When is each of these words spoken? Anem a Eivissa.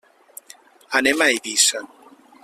Anem 0.99 1.21
a 1.21 1.27
Eivissa. 1.33 1.83